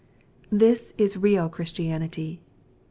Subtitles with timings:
[0.51, 2.39] This is real Ohristianitj.